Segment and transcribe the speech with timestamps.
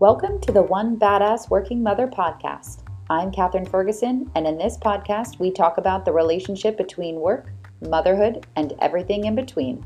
[0.00, 2.84] Welcome to the One Badass Working Mother podcast.
[3.10, 7.50] I'm Katherine Ferguson, and in this podcast, we talk about the relationship between work,
[7.80, 9.84] motherhood, and everything in between.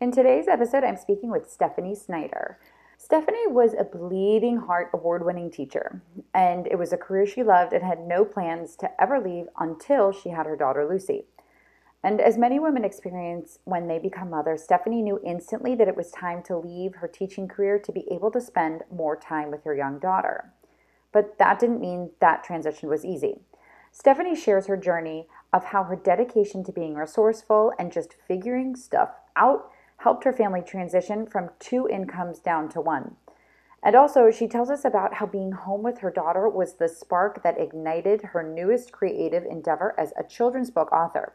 [0.00, 2.58] In today's episode, I'm speaking with Stephanie Snyder.
[2.96, 6.00] Stephanie was a bleeding heart award winning teacher,
[6.32, 10.10] and it was a career she loved and had no plans to ever leave until
[10.10, 11.26] she had her daughter Lucy.
[12.04, 16.10] And as many women experience when they become mothers, Stephanie knew instantly that it was
[16.10, 19.74] time to leave her teaching career to be able to spend more time with her
[19.74, 20.52] young daughter.
[21.12, 23.40] But that didn't mean that transition was easy.
[23.90, 29.08] Stephanie shares her journey of how her dedication to being resourceful and just figuring stuff
[29.34, 33.16] out helped her family transition from two incomes down to one.
[33.82, 37.42] And also, she tells us about how being home with her daughter was the spark
[37.42, 41.32] that ignited her newest creative endeavor as a children's book author.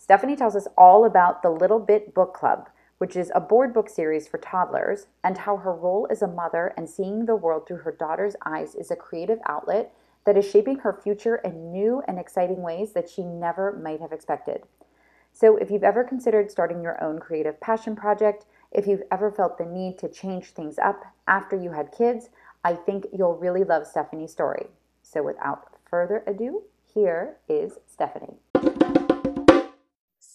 [0.00, 3.90] Stephanie tells us all about the Little Bit Book Club, which is a board book
[3.90, 7.76] series for toddlers, and how her role as a mother and seeing the world through
[7.76, 9.92] her daughter's eyes is a creative outlet
[10.24, 14.10] that is shaping her future in new and exciting ways that she never might have
[14.10, 14.62] expected.
[15.34, 19.58] So, if you've ever considered starting your own creative passion project, if you've ever felt
[19.58, 22.30] the need to change things up after you had kids,
[22.64, 24.68] I think you'll really love Stephanie's story.
[25.02, 28.38] So, without further ado, here is Stephanie.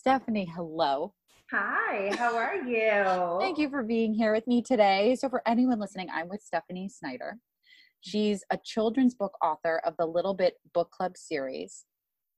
[0.06, 1.16] Stephanie, hello.
[1.50, 3.40] Hi, how are you?
[3.40, 5.16] Thank you for being here with me today.
[5.16, 7.40] So, for anyone listening, I'm with Stephanie Snyder.
[8.02, 11.86] She's a children's book author of the Little Bit Book Club series.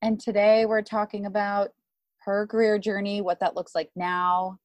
[0.00, 1.68] And today we're talking about
[2.24, 4.56] her career journey, what that looks like now,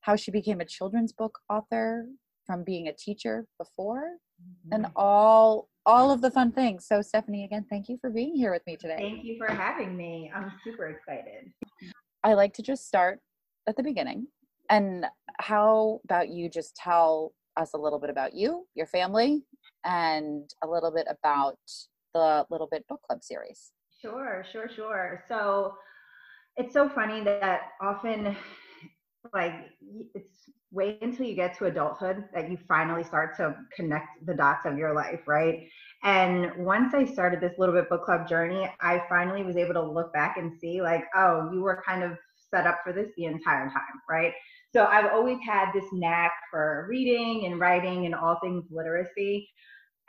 [0.00, 2.06] how she became a children's book author
[2.46, 4.72] from being a teacher before, mm-hmm.
[4.72, 6.86] and all all of the fun things.
[6.86, 8.96] So Stephanie, again, thank you for being here with me today.
[8.98, 10.32] Thank you for having me.
[10.34, 11.52] I'm super excited.
[12.24, 13.20] I like to just start
[13.68, 14.26] at the beginning.
[14.70, 15.04] And
[15.38, 19.44] how about you just tell us a little bit about you, your family,
[19.84, 21.58] and a little bit about
[22.14, 23.72] the Little Bit Book Club series?
[24.00, 25.22] Sure, sure, sure.
[25.28, 25.74] So
[26.56, 28.34] it's so funny that often,
[29.32, 29.54] like,
[30.14, 34.66] it's wait until you get to adulthood that you finally start to connect the dots
[34.66, 35.68] of your life, right?
[36.02, 39.82] And once I started this little bit book club journey, I finally was able to
[39.82, 42.18] look back and see, like, oh, you were kind of
[42.50, 44.32] set up for this the entire time, right?
[44.72, 49.48] So I've always had this knack for reading and writing and all things literacy.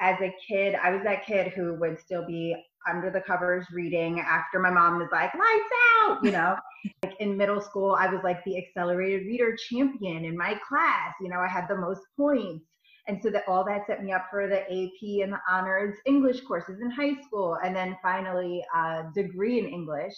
[0.01, 2.55] As a kid, I was that kid who would still be
[2.89, 5.63] under the covers reading after my mom was like, lights
[6.01, 6.55] out, you know.
[7.03, 11.13] Like in middle school, I was like the accelerated reader champion in my class.
[11.21, 12.65] You know, I had the most points
[13.07, 16.41] and so that all that set me up for the AP and the honors English
[16.41, 20.13] courses in high school, and then finally a degree in English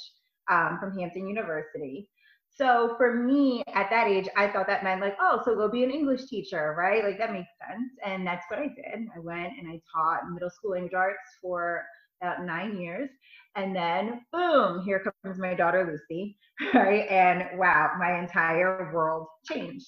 [0.50, 2.08] um, from Hampton University.
[2.50, 5.84] So for me at that age, I thought that meant like, oh, so go be
[5.84, 7.04] an English teacher, right?
[7.04, 7.92] Like that makes sense.
[8.04, 9.08] And that's what I did.
[9.16, 11.86] I went and I taught middle school English arts for
[12.22, 13.10] about nine years.
[13.56, 16.38] And then boom, here comes my daughter Lucy,
[16.74, 17.08] right?
[17.10, 19.88] And wow, my entire world changed.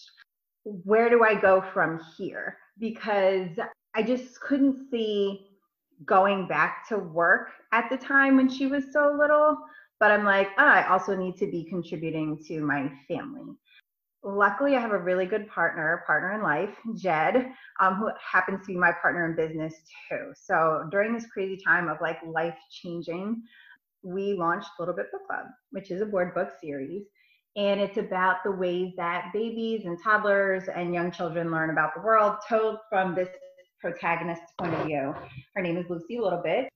[0.63, 2.57] Where do I go from here?
[2.79, 3.49] because
[3.93, 5.47] I just couldn't see
[6.05, 9.57] going back to work at the time when she was so little.
[9.99, 13.53] But I'm like, oh, I also need to be contributing to my family.
[14.23, 18.73] Luckily, I have a really good partner, partner in life, Jed, um, who happens to
[18.73, 19.73] be my partner in business
[20.09, 20.33] too.
[20.35, 23.41] So during this crazy time of like life changing,
[24.03, 27.05] we launched Little Bit Book Club, which is a board book series
[27.55, 32.01] and it's about the ways that babies and toddlers and young children learn about the
[32.01, 33.29] world told from this
[33.81, 35.13] protagonist's point of view.
[35.55, 36.69] Her name is Lucy little bit.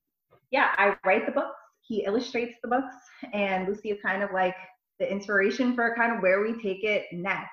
[0.52, 2.96] Yeah, I write the books, he illustrates the books,
[3.34, 4.56] and Lucy is kind of like
[5.00, 7.50] the inspiration for kind of where we take it next.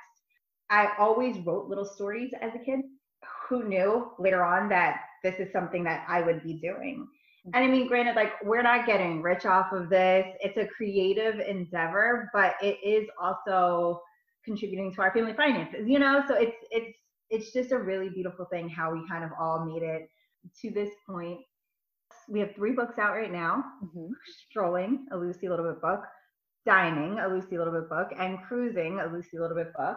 [0.71, 2.81] I always wrote little stories as a kid.
[3.49, 7.07] Who knew later on that this is something that I would be doing?
[7.55, 10.27] And I mean, granted, like we're not getting rich off of this.
[10.41, 14.01] It's a creative endeavor, but it is also
[14.45, 16.23] contributing to our family finances, you know?
[16.29, 16.97] So it's it's
[17.31, 20.09] it's just a really beautiful thing how we kind of all made it
[20.61, 21.39] to this point.
[22.29, 23.65] We have three books out right now.
[23.85, 24.13] Mm-hmm.
[24.49, 26.03] Strolling, a Lucy Little Bit book,
[26.67, 29.97] Dining, a Lucy Little Bit book, and Cruising, a Lucy Little Bit book.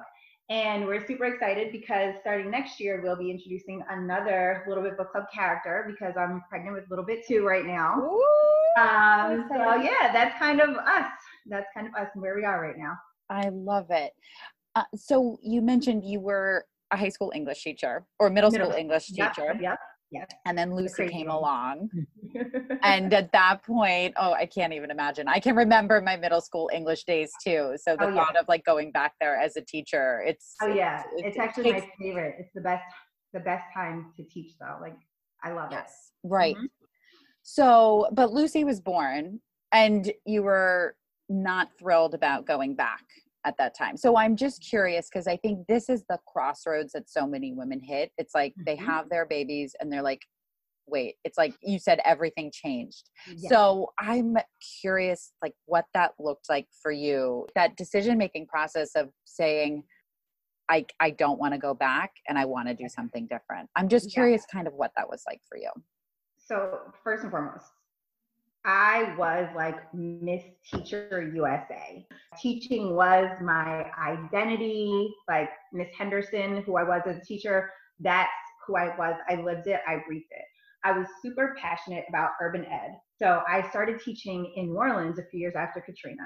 [0.50, 5.12] And we're super excited because starting next year, we'll be introducing another Little Bit Book
[5.12, 7.98] Club character because I'm pregnant with Little Bit 2 right now.
[8.00, 11.12] Ooh, um, so, yeah, that's kind of us.
[11.48, 12.98] That's kind of us and where we are right now.
[13.30, 14.14] I love it.
[14.76, 18.80] Uh, so, you mentioned you were a high school English teacher or middle, middle school
[18.80, 19.56] English yep, teacher.
[19.60, 19.80] Yep.
[20.14, 20.28] Yes.
[20.46, 21.90] And then Lucy came along.
[22.84, 25.28] and at that point, oh, I can't even imagine.
[25.28, 27.74] I can remember my middle school English days too.
[27.78, 28.16] So the Oh, yeah.
[28.24, 31.40] thought of like going back there as a teacher, it's oh yeah, it- it's it
[31.40, 32.36] actually takes- my favorite.
[32.40, 32.84] It's the best,
[33.34, 34.78] the best time to teach though.
[34.80, 34.98] Like
[35.44, 35.76] I love it.
[35.76, 36.12] Yes.
[36.24, 36.56] Right.
[36.56, 36.68] Mhm.
[37.42, 40.96] So, but Lucy was born and you were
[41.28, 43.04] not thrilled about going back
[43.46, 43.98] at that time.
[43.98, 47.80] So I'm just curious because I think this is the crossroads that so many women
[47.82, 48.12] hit.
[48.18, 48.86] It's like they Mhm.
[48.86, 50.22] have their babies and they're like,
[50.86, 53.10] wait, it's like you said everything changed.
[53.28, 53.50] Yeah.
[53.50, 54.38] So I'm
[54.82, 57.48] curious like what that looked like for you.
[57.56, 59.84] That decision making process of saying
[60.70, 63.70] I I don't want to go back and I want to do something different.
[63.76, 64.14] I'm just Yeah.
[64.24, 65.72] curious kind of what that was like for you.
[66.38, 67.72] so first and foremost,
[68.66, 72.06] I was like Miss Teacher USA.
[72.42, 77.70] Teaching was my identity, like Miss Henderson, who I was as a teacher,
[78.00, 78.30] that's
[78.66, 79.16] who I was.
[79.30, 80.46] I lived it, I breathed it.
[80.86, 82.92] I was super passionate about urban ed.
[83.18, 86.24] So I started teaching in New Orleans a few years after Katrina.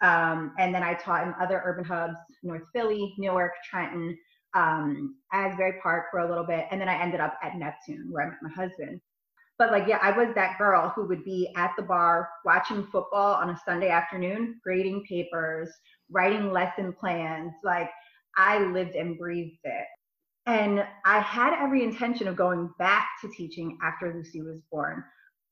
[0.00, 4.16] Um, and then I taught in other urban hubs, North Philly, Newark, Trenton,
[4.54, 6.66] um, Asbury Park for a little bit.
[6.70, 9.00] And then I ended up at Neptune, where I met my husband
[9.58, 13.34] but like yeah i was that girl who would be at the bar watching football
[13.34, 15.70] on a sunday afternoon grading papers
[16.10, 17.90] writing lesson plans like
[18.36, 19.86] i lived and breathed it
[20.46, 25.02] and i had every intention of going back to teaching after lucy was born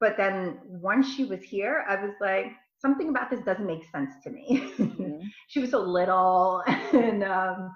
[0.00, 2.46] but then once she was here i was like
[2.78, 5.32] something about this doesn't make sense to me Mhm.
[5.48, 6.62] she was so little
[6.92, 7.70] and um,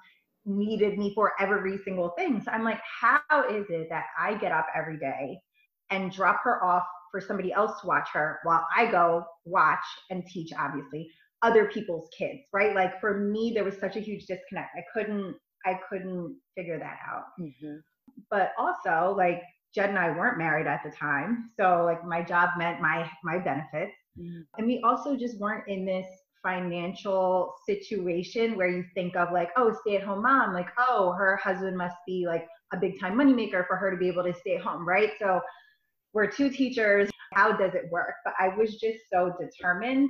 [0.45, 2.41] needed me for every single thing.
[2.41, 3.21] So I'm like, how
[3.51, 5.41] is it that I get up every day
[5.91, 10.25] and drop her off for somebody else to watch her while I go watch and
[10.27, 11.09] teach, obviously,
[11.43, 12.75] other people's kids, right?
[12.75, 14.71] Like for me, there was such a huge disconnect.
[14.77, 17.25] I couldn't, I couldn't figure that out.
[17.39, 17.81] Mhm.
[18.31, 19.43] But also, like
[19.75, 23.39] Jed and I weren't married at the time, so like my job meant my my
[23.39, 24.47] benefits Mhm.
[24.57, 26.07] and we also just weren't in this
[26.43, 31.37] financial situation where you think of like oh stay at home mom like oh her
[31.37, 34.57] husband must be like a big time moneymaker for her to be able to stay
[34.57, 35.41] home right so
[36.17, 38.15] we're two teachers how does it work?
[38.25, 40.09] But i was just so determined.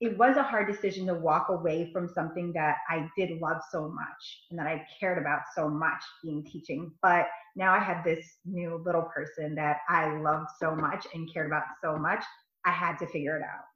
[0.00, 3.88] It was a hard decision to walk away from something that i did love so
[3.88, 6.90] much and that i cared about so much being teaching.
[7.00, 11.46] But now i had this new little person that i loved so much and cared
[11.46, 12.24] about so much
[12.66, 13.71] i had to figure it out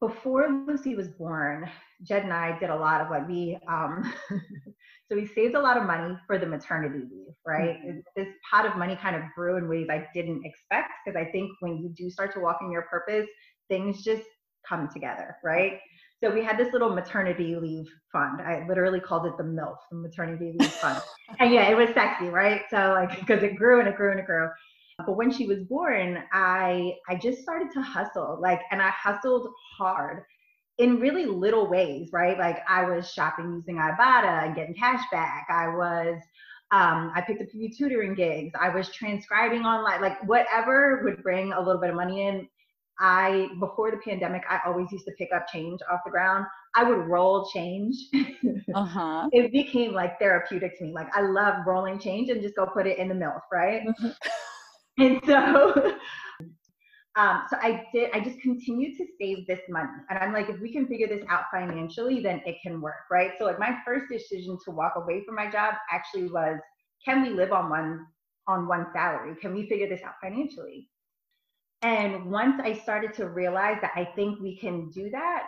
[0.00, 1.68] before Lucy was born,
[2.02, 4.12] Jed and I did a lot of like we um
[5.08, 7.80] so we saved a lot of money for the maternity leave, right?
[7.84, 8.02] Mhm.
[8.14, 11.50] This pot of money kind of grew in ways I didn't expect because I think
[11.60, 13.28] when you do start to walk in your purpose,
[13.68, 14.24] things just
[14.68, 15.80] come together, right?
[16.22, 18.40] So we had this little maternity leave fund.
[18.40, 21.00] I literally called it the MILF, the maternity leave fund.
[21.38, 22.62] and yeah, it was sexy, right?
[22.70, 24.48] So like because it grew and it grew and it grew
[25.06, 29.48] but when she was born i i just started to hustle like and i hustled
[29.76, 30.24] hard
[30.78, 32.38] in really little ways right?
[32.38, 35.46] Like i was shopping using ibotta and getting cash back.
[35.50, 36.20] I was
[36.70, 38.52] um, i picked up a few tutoring gigs.
[38.58, 42.48] I was transcribing online like whatever would bring a little bit of money in.
[43.00, 46.46] I before the pandemic i always used to pick up change off the ground.
[46.74, 47.96] I would roll change.
[48.74, 49.28] Uh-huh.
[49.32, 50.92] it became like therapeutic to me.
[50.92, 53.82] Like i love rolling change and just go put it in the milk right
[54.98, 55.74] and so
[57.16, 59.88] um, so i did i just continued to save this money.
[60.10, 63.32] And i'm like if we can figure this out financially then it can work right?
[63.38, 66.58] So like my first decision to walk away from my job actually was
[67.04, 68.06] can we live on one
[68.46, 69.36] on one salary?
[69.36, 70.88] Can we figure this out financially?
[71.82, 75.44] And once i started to realize that i think we can do that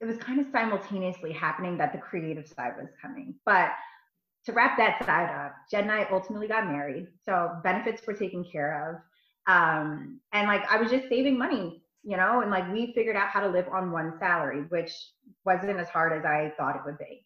[0.00, 3.34] it was kind of simultaneously happening that the creative side was coming.
[3.44, 3.70] But
[4.46, 7.08] to wrap that side up, Jed and I ultimately got married.
[7.24, 9.52] So benefits were taken care of.
[9.52, 13.28] Um, and like I was just saving money, you know, and like we figured out
[13.28, 14.92] how to live on one salary, which
[15.44, 17.24] wasn't as hard as I thought it would be.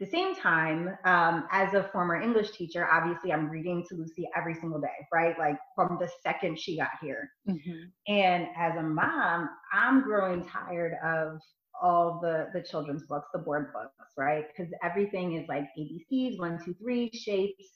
[0.00, 4.28] At the same time, um, as a former English teacher, obviously I'm reading to Lucy
[4.36, 5.38] every single day, right?
[5.38, 7.30] Like from the second she got here.
[7.48, 7.92] Mhm.
[8.08, 11.40] And as a mom, I'm growing tired of
[11.80, 14.44] all the the children's books, the board books, right?
[14.48, 17.66] Because everything is like ABCs, one, two, three, shapes,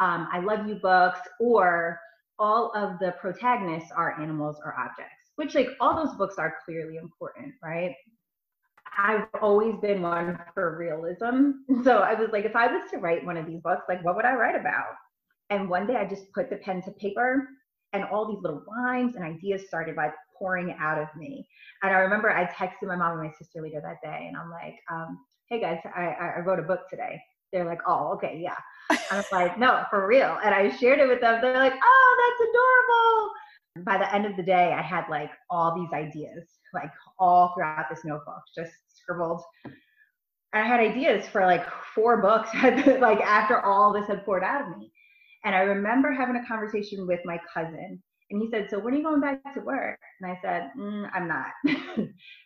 [0.00, 1.98] um, I love you books, or
[2.38, 6.96] all of the protagonists are animals or objects, which like all those books are clearly
[6.96, 7.94] important, right?
[8.96, 11.52] I've always been one for realism.
[11.84, 14.16] So I was like, if I was to write one of these books, like what
[14.16, 14.94] would I write about?
[15.50, 17.48] And one day I just put the pen to paper
[17.92, 21.46] and all these little rhymes and ideas started like pouring out of me.
[21.82, 24.50] And I remember I texted my mom and my sister later that day and I'm
[24.50, 25.18] like, um,
[25.50, 27.20] hey guys, I, I wrote a book today.
[27.52, 28.56] They're like, oh, okay, yeah.
[28.90, 30.38] I was like, no, for real.
[30.44, 31.40] And I shared it with them.
[31.40, 33.84] They're like, oh, that's adorable.
[33.86, 37.86] By the end of the day, I had like all these ideas, like all throughout
[37.88, 39.42] this notebook, just scribbled.
[40.52, 41.64] I had ideas for like
[41.94, 42.50] four books,
[43.00, 44.92] like after all this had poured out of me.
[45.44, 48.96] And I remember having a conversation with my cousin and he said, So when are
[48.96, 49.98] you going back to work?
[50.20, 51.46] And I said, mm, I'm not.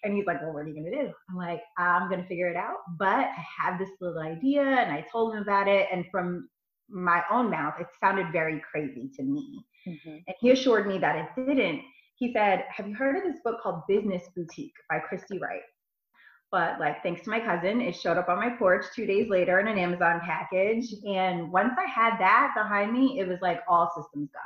[0.02, 1.12] and he's like, Well, what are you going to do?
[1.28, 2.76] I'm like, I'm going to figure it out.
[2.98, 4.62] But I have this little idea.
[4.62, 5.88] And I told him about it.
[5.92, 6.48] And from
[6.88, 9.64] my own mouth, it sounded very crazy to me.
[9.88, 10.16] Mm-hmm.
[10.26, 11.82] And he assured me that it didn't.
[12.16, 15.62] He said, Have you heard of this book called Business Boutique by Christy Wright?
[16.52, 19.58] But like, thanks to my cousin, it showed up on my porch two days later
[19.58, 20.84] in an Amazon package.
[21.08, 24.38] And once I had that behind me, it was like all systems go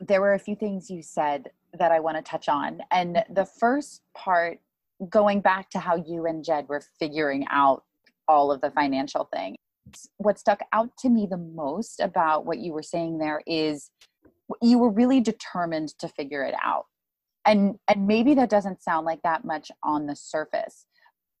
[0.00, 2.80] there were a few things you said that I want to touch on.
[2.90, 4.58] And the first part,
[5.08, 7.84] going back to how you and Jed were figuring out
[8.26, 9.56] all of the financial thing,
[10.18, 13.90] what stuck out to me the most about what you were saying there is
[14.62, 16.86] you were really determined to figure it out.
[17.44, 20.86] And and maybe that doesn't sound like that much on the surface,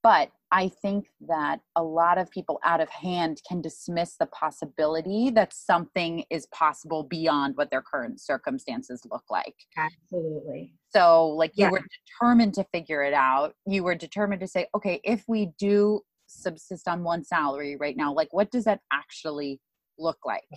[0.02, 5.30] but I think that a lot of people out of hand can dismiss the possibility
[5.30, 9.54] that something is possible beyond what their current circumstances look like.
[9.76, 10.72] Absolutely.
[10.90, 11.70] So, like, you yeah.
[11.70, 13.54] were determined to figure it out.
[13.66, 18.14] You were determined to say, okay, if we do subsist on one salary right now,
[18.14, 19.60] like, what does that actually
[19.98, 20.48] look like?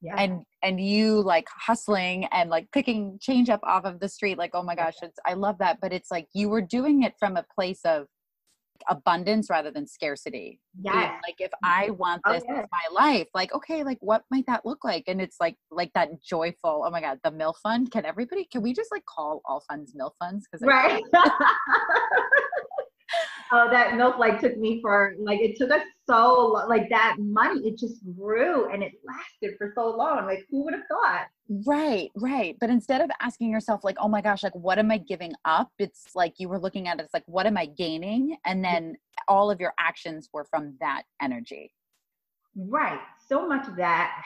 [0.00, 0.14] Yeah.
[0.16, 4.52] and and you like hustling and like picking change up off of the street like
[4.54, 7.36] oh my gosh it's i love that but it's like you were doing it from
[7.36, 8.06] a place of
[8.88, 10.60] abundance rather than scarcity.
[10.80, 11.18] Yeah.
[11.26, 11.64] Like if mm-hmm.
[11.64, 14.84] I want oh, this oh, in my life, like okay, like what might that look
[14.84, 15.04] like?
[15.06, 16.84] And it's like like that joyful.
[16.86, 17.90] Oh my god, the mill fund.
[17.90, 18.46] Can everybody?
[18.50, 20.46] Can we just like call all funds mill funds?
[20.50, 21.02] Because right.
[23.52, 27.66] oh, that milk like took me for like it took us so like that money.
[27.66, 30.26] It just grew and it lasted for so long.
[30.26, 31.26] Like who would have thought?
[31.66, 32.56] Right, right.
[32.60, 35.70] But instead of asking yourself like, oh my gosh, like what am I giving up?
[35.78, 37.04] It's like you were looking at it.
[37.04, 38.36] It's like what am I gaining?
[38.44, 41.72] And then all of your actions were from that energy.
[42.56, 43.00] Right.
[43.28, 44.22] So much of that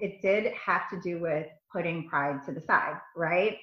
[0.00, 3.58] it did have to do with putting pride to the side, right?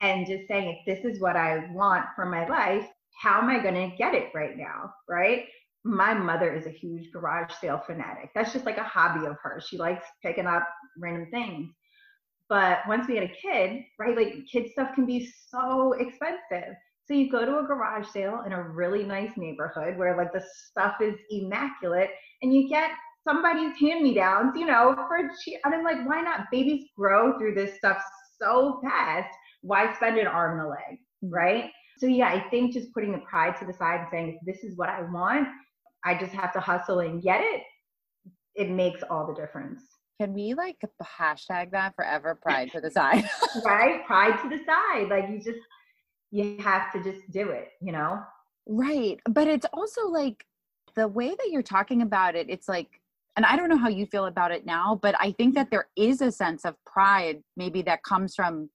[0.00, 2.88] And just saying, if this is what I want for my life,
[3.20, 4.92] how am I going to get it right now?
[5.08, 5.44] Right.
[5.84, 8.30] My mother is a huge garage sale fanatic.
[8.34, 9.66] That's just like a hobby of hers.
[9.68, 11.70] She likes picking up random things.
[12.48, 16.74] But once we had a kid, right, like kid stuff can be so expensive.
[17.06, 20.44] So you go to a garage sale in a really nice neighborhood where like the
[20.68, 22.10] stuff is immaculate
[22.42, 22.90] and you get
[23.26, 25.58] somebody's hand-me-downs, you know, for cheap.
[25.64, 26.46] And I'm like, why not?
[26.50, 28.02] Babies grow through this stuff
[28.40, 29.34] so fast.
[29.62, 31.30] Why spend an arm and a leg, mm-hmm.
[31.30, 31.70] right?
[32.02, 34.64] So yeah, I think just putting the pride to the side and saying, if this
[34.64, 35.46] is what I want,
[36.04, 37.62] I just have to hustle and get it.
[38.56, 39.84] It makes all the difference.
[40.20, 42.34] Can we like hashtag that forever?
[42.34, 43.22] Pride to the side.
[43.64, 45.10] right, pride to the side.
[45.10, 45.64] Like you just
[46.32, 47.68] you have to just do it.
[47.80, 48.20] You know.
[48.66, 50.44] Right, but it's also like
[50.96, 52.48] the way that you're talking about it.
[52.50, 52.88] It's like
[53.36, 55.86] and I don't know how you feel about it now, but I think that there
[55.96, 58.70] is a sense of pride maybe that comes from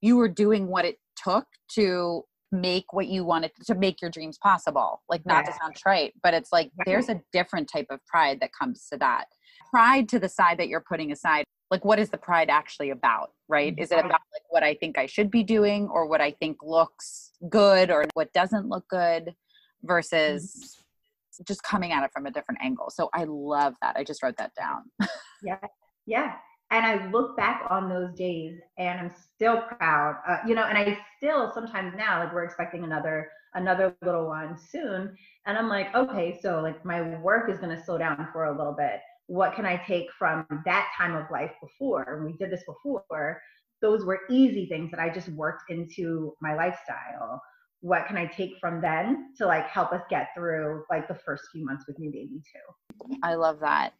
[0.00, 4.38] you were doing what it took to make what you wanted to make your dreams
[4.38, 5.02] possible.
[5.08, 5.52] Like not yeah.
[5.52, 8.98] to sound trite, but it's like there's a different type of pride that comes to
[8.98, 9.26] that.
[9.70, 11.44] Pride to the side that you're putting aside.
[11.70, 13.74] Like what is the pride actually about, right?
[13.78, 16.58] Is it about like what I think I should be doing or what I think
[16.62, 19.34] looks good or what doesn't look good
[19.84, 21.44] versus mm-hmm.
[21.46, 22.90] just coming at it from a different angle.
[22.90, 23.96] So I love that.
[23.96, 24.90] I just wrote that down.
[25.42, 25.58] yeah.
[26.06, 26.34] Yeah
[26.70, 30.78] and I look back on those days and I'm still proud, uh, you know, and
[30.78, 35.16] I still sometimes now, like we're expecting another, another little one soon.
[35.46, 38.56] And I'm like, okay, so like my work is going to slow down for a
[38.56, 39.00] little bit.
[39.26, 42.16] What can I take from that time of life before?
[42.16, 43.40] And we did this before.
[43.82, 47.40] Those were easy things that I just worked into my lifestyle
[47.82, 51.44] what can I take from then to like help us get through like the first
[51.50, 53.16] few months with new baby too.
[53.22, 53.94] I love that.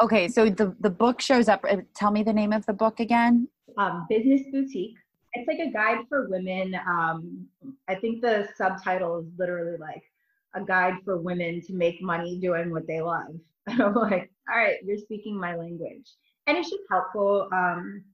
[0.00, 1.64] Okay, so the the book shows up.
[1.68, 3.48] Uh, tell me the name of the book again.
[3.78, 4.96] Um, Business Boutique.
[5.32, 6.76] It's like a guide for women.
[6.86, 7.46] Um,
[7.88, 10.02] I think the subtitle is literally like
[10.54, 13.34] a guide for women to make money doing what they love.
[13.66, 16.12] And I'm like, all right, you're speaking my language,
[16.46, 17.48] and it's just helpful.
[17.52, 18.04] Um,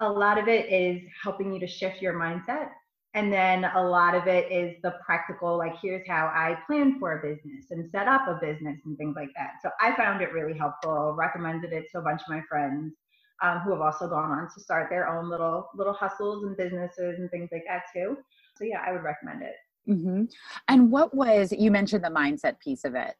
[0.00, 2.70] a lot of it is helping you to shift your mindset
[3.14, 7.18] and then a lot of it is the practical, like here's how I plan for
[7.18, 9.54] a business and set up a business and things like that.
[9.62, 12.94] So I found it really helpful, recommended it to a bunch of my friends
[13.42, 17.18] um, who have also gone on to start their own little little hustles and businesses
[17.18, 18.16] and things like that too.
[18.56, 19.54] So yeah, I would recommend it.
[19.90, 20.24] Mm-hmm.
[20.68, 23.14] And what was you mentioned the mindset piece of it?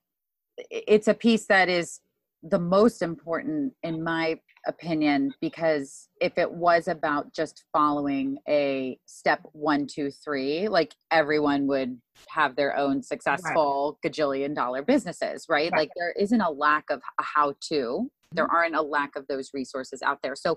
[0.70, 2.00] It's a piece that is
[2.42, 9.40] the most important in my opinion because if it was about just following a step
[9.52, 14.12] one two three like everyone would have their own successful right.
[14.12, 15.70] gajillion dollar businesses right?
[15.72, 15.80] right?
[15.80, 18.06] like there isn't a lack of a how to mm-hmm.
[18.32, 20.56] there aren't a lack of those resources out there so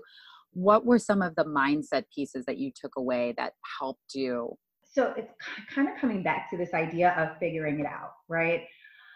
[0.52, 5.12] what were some of the mindset pieces that you took away that helped you so
[5.16, 5.32] it's
[5.74, 8.62] kind of coming back to this idea of figuring it out right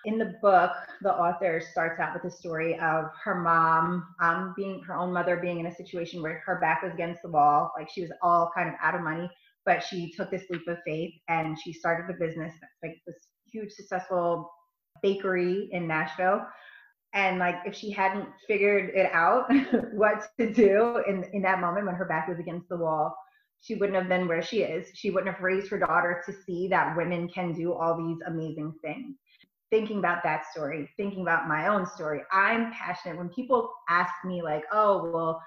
[0.04, 4.82] in the book, the author starts out with a story of her mom um, being
[4.82, 7.88] her own mother being in a situation where her back was against the wall, like
[7.90, 9.30] she was all kind of out of money,
[9.66, 13.16] but she took this leap of faith and she started a business, like this
[13.52, 14.50] huge successful
[15.02, 16.46] bakery in Nashville.
[17.12, 19.50] And like if she hadn't figured it out
[19.92, 23.14] what to do in, in that moment when her back was against the wall,
[23.60, 24.88] she wouldn't have been where she is.
[24.94, 28.72] She wouldn't have raised her daughter to see that women can do all these amazing
[28.80, 29.16] things
[29.70, 32.20] thinking about that story, thinking about my own story.
[32.32, 33.16] I'm passionate.
[33.16, 35.42] When people ask me, like, oh, well,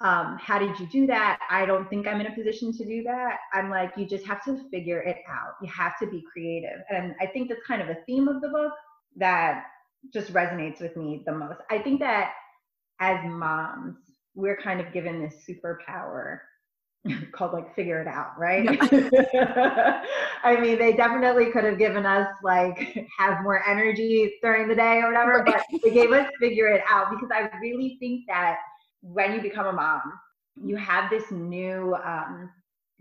[0.00, 1.38] um, how did you do that?
[1.48, 3.38] I don't think I'm in a position to do that.
[3.52, 5.54] I'm like, you just have to figure it out.
[5.62, 6.80] You have to be creative.
[6.90, 8.72] And I think that's kind of a theme of the book
[9.16, 9.64] that
[10.12, 11.60] just resonates with me the most.
[11.70, 12.32] I think that
[12.98, 13.96] as moms,
[14.34, 16.40] we're kind of given this superpower
[17.32, 18.66] called like figure it out right?
[20.44, 25.00] I mean they definitely could have given us like have more energy during the day
[25.02, 28.58] or whatever but they gave us figure it out because i really think that
[29.00, 30.00] when you become a mom
[30.64, 32.50] you have this new um,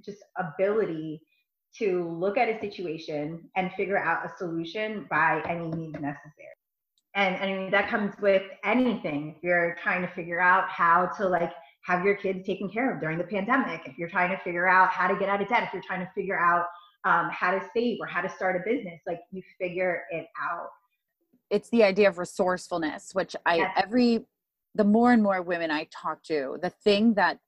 [0.03, 1.21] just ability
[1.77, 6.47] to look at a situation and figure out a solution by any means necessary.
[7.13, 11.27] And i mean that comes with anything if you're trying to figure out how to
[11.27, 11.51] like
[11.83, 14.89] have your kids taken care of during the pandemic, if you're trying to figure out
[14.89, 16.65] how to get out of debt, if you're trying to figure out
[17.05, 20.69] um, how to save or how to start a business, like you figure it out.
[21.49, 23.73] It's the idea of resourcefulness, which I, yes.
[23.75, 24.25] every,
[24.75, 27.39] the more and more women I talk to, the thing that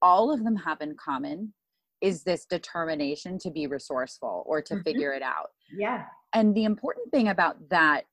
[0.00, 1.52] all of them have in common
[2.00, 4.82] is this determination to be resourceful or to mm-hmm.
[4.82, 5.50] figure it out.
[5.76, 6.04] Yeah.
[6.32, 8.04] And the important thing about that,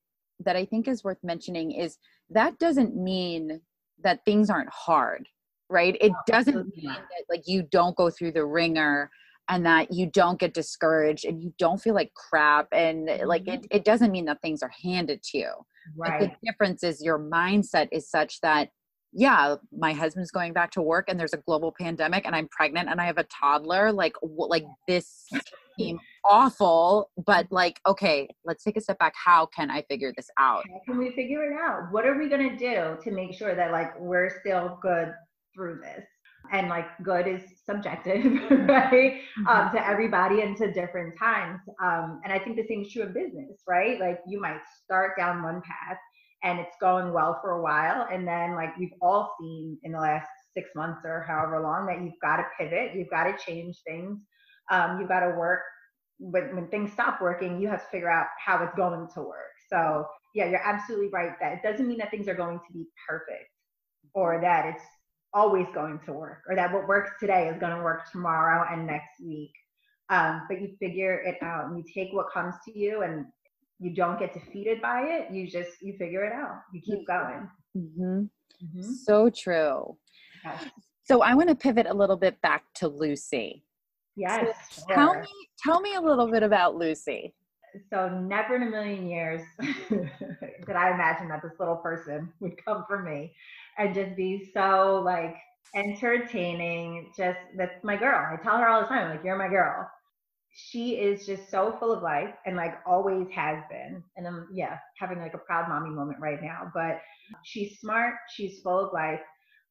[0.42, 1.98] that I think is worth mentioning, is
[2.30, 3.62] that doesn't mean
[4.04, 5.28] that things aren't hard
[5.72, 5.98] right?
[6.00, 9.10] It doesn't mean that like you don't go through the wringer
[9.50, 13.62] and that you don't get discouraged and you don't feel like crap and like it,
[13.62, 13.78] mm-hmm.
[13.78, 15.52] it doesn't mean that things are handed to you.
[15.98, 18.70] Right the difference is your mindset is such that
[19.14, 22.88] yeah my husband's going back to work and there's a global pandemic and i'm pregnant
[22.88, 25.28] and i have a toddler like like this
[25.78, 29.14] seem awful but like okay let's take a step back.
[29.16, 30.64] How can i figure this out?
[30.70, 31.92] How can we figure it out?
[31.92, 35.14] What are we going to do to make sure that like we're still good
[35.54, 36.06] through this.
[36.52, 39.22] And like good is subjective right?
[39.38, 39.48] Um, mm-hmm.
[39.48, 41.60] um, to everybody and to different times.
[41.84, 44.00] Um, and i think the same is true of business right?
[44.00, 45.98] Like you might start down one path
[46.44, 50.00] and it's going well for a while and then like we've all seen in the
[50.00, 53.78] last six months or however long that you've got to pivot you've got to change
[53.88, 54.20] things.
[54.72, 55.62] Um, you've got to work
[56.18, 59.54] when, when things stop working you have to figure out how it's going to work.
[59.70, 62.86] So yeah you're absolutely right that it doesn't mean that things are going to be
[63.08, 63.50] perfect
[64.14, 64.84] or that it's
[65.34, 68.86] always going to work or that what works today is going to work tomorrow and
[68.86, 69.54] next week.
[70.10, 73.26] Um, but you figure it out and you take what comes to you and
[73.80, 75.34] you don't get defeated by it.
[75.34, 76.62] You just, you figure it out.
[76.74, 77.50] You keep going.
[77.78, 78.24] Mm-hmm.
[78.66, 78.82] Mm-hmm.
[78.82, 79.98] So true.
[80.44, 80.66] Yes.
[81.04, 83.64] So I want to pivot a little bit back to Lucy.
[84.16, 84.56] Yes.
[84.70, 84.96] So sure.
[84.96, 85.28] Tell me,
[85.64, 87.34] tell me a little bit about Lucy.
[87.90, 89.42] So never in a million years
[89.90, 93.34] did I imagine that this little person would come for me
[93.78, 95.36] and just be so like
[95.76, 97.12] entertaining.
[97.18, 98.18] Just that's my girl.
[98.18, 99.90] I tell her all the time, like, you're my girl.
[100.54, 104.04] She is just so full of life and like always has been.
[104.18, 106.72] And I'm, yeah, having like a proud mommy moment right now.
[106.74, 107.00] But
[107.44, 109.22] she's smart, she's full of life.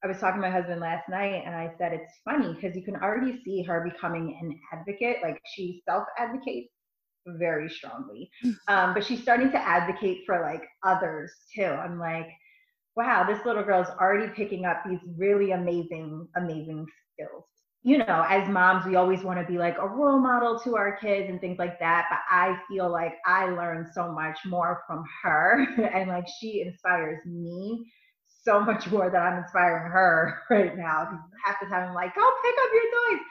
[0.03, 2.83] I was talking to my husband last night and I said it's funny because you
[2.83, 5.19] can already see her becoming an advocate.
[5.23, 6.71] Like she self advocates
[7.27, 8.31] very strongly.
[8.69, 11.65] Um, but she's starting to advocate for like others too.
[11.65, 12.29] I'm like,
[12.97, 17.45] wow, this little girl is already picking up these really amazing, amazing skills.
[17.83, 20.99] You know, as moms, we always want to be like a role model to our
[20.99, 22.07] kids and things like that.
[22.11, 27.25] But I feel like I learned so much more from her, and like she inspires
[27.25, 27.91] me
[28.43, 31.09] so much more than I'm inspiring her right now.
[31.45, 33.25] Half the time, I'm like, go pick up your toys.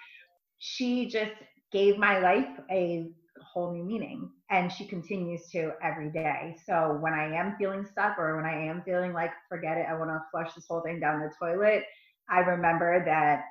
[0.58, 1.32] She just
[1.72, 3.08] gave my life a
[3.54, 6.55] whole new meaning and she continues to every day.
[6.65, 9.93] So when i am feeling stuck or when i am feeling like forget it i
[9.93, 11.83] want to flush this whole thing down the toilet
[12.29, 13.43] i remember that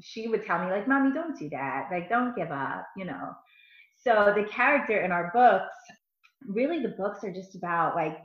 [0.00, 1.88] she would tell me like mommy don't do that.
[1.90, 3.32] Like don't give up you know.
[3.96, 5.74] So the character in our books
[6.46, 8.18] really the books are just about like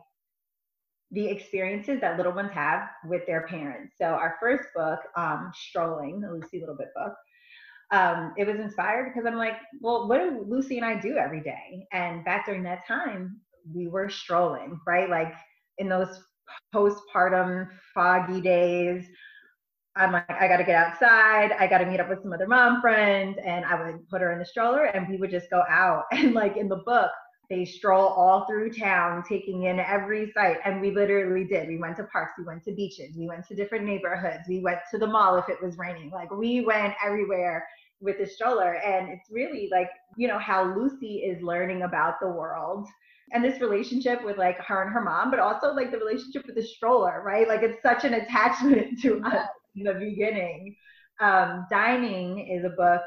[1.12, 3.96] the experiences that little ones have with their parents.
[3.98, 7.14] So our first book, um, Strolling, the Lucy Little Bit book,
[7.92, 11.42] um, it was inspired because I'm like, well, what do Lucy and I do every
[11.42, 11.88] day?
[11.94, 13.40] And back during that time,
[13.74, 15.10] we were strolling, right?
[15.10, 15.34] Like
[15.78, 16.20] in those
[16.74, 19.06] postpartum foggy days,
[19.96, 21.54] I'm like, I got to get outside.
[21.54, 23.38] I got to meet up with some other mom friends.
[23.44, 26.04] And I would put her in the stroller and we would just go out.
[26.12, 27.12] And like in the book,
[27.50, 30.58] they stroll all through town, taking in every sight.
[30.66, 31.68] And we literally did.
[31.68, 34.80] We went to parks, we went to beaches, we went to different neighborhoods, we went
[34.92, 36.10] to the mall if it was raining.
[36.12, 37.66] Like we went everywhere
[38.02, 38.76] with the stroller.
[38.76, 42.88] And it's really like, you know, how Lucy is learning about the world
[43.32, 46.56] and this relationship with like her and her mom, but also like the relationship with
[46.56, 47.48] the stroller, right?
[47.48, 50.76] Like it's such an attachment to us in the beginning.
[51.20, 53.02] Um, Dining is a book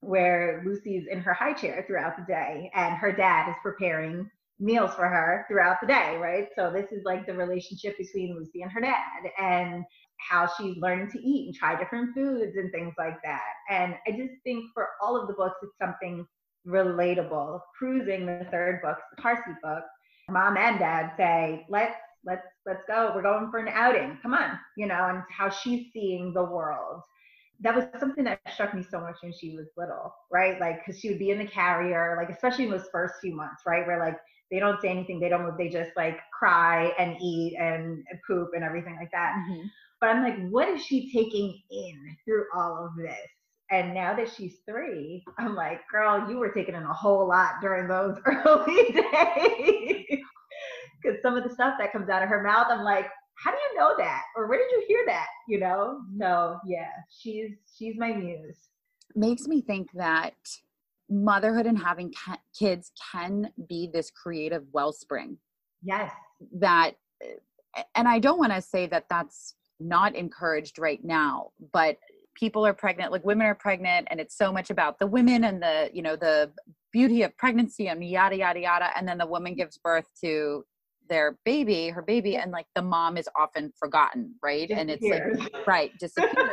[0.00, 4.94] where Lucy's in her high chair throughout the day and her dad is preparing meals
[4.94, 6.48] for her throughout the day, right?
[6.54, 9.84] So this is like the relationship between Lucy and her dad and
[10.18, 13.42] how she's learning to eat and try different foods and things like that.
[13.70, 16.26] And I just think for all of the books, it's something
[16.66, 17.60] relatable.
[17.78, 19.84] Cruising, the third book, the Parsi book,
[20.28, 23.12] mom and dad say, let's let's let's go.
[23.14, 24.18] We're going for an outing.
[24.22, 27.00] Come on, you know, and how she's seeing the world.
[27.62, 30.58] That was something that struck me so much when she was little, right?
[30.60, 33.62] Like, because she would be in the carrier, like especially in those first few months,
[33.66, 34.16] right, where like
[34.50, 38.50] they don't say anything, they don't move, they just like cry and eat and poop
[38.54, 39.34] and everything like that.
[39.36, 39.66] Mm-hmm.
[40.00, 43.28] But I'm like, what is she taking in through all of this?
[43.70, 47.60] And now that she's three, I'm like, girl, you were taking in a whole lot
[47.62, 50.24] during those early days.
[51.00, 53.06] Because some of the stuff that comes out of her mouth, I'm like,
[53.42, 54.22] how do you know that?
[54.36, 55.28] Or where did you hear that?
[55.48, 56.00] You know?
[56.12, 58.56] No, yeah, she's she's my muse.
[59.14, 60.34] Makes me think that
[61.08, 62.12] motherhood and having
[62.56, 65.38] kids can be this creative wellspring.
[65.82, 66.12] Yes.
[66.52, 66.92] That,
[67.96, 71.96] and I don't want to say that that's not encouraged right now, but
[72.36, 75.60] people are pregnant like women are pregnant and it's so much about the women and
[75.60, 76.50] the you know the
[76.92, 80.64] beauty of pregnancy and yada yada yada and then the woman gives birth to
[81.10, 85.52] their baby her baby and like the mom is often forgotten right and it's like
[85.66, 86.48] right disappears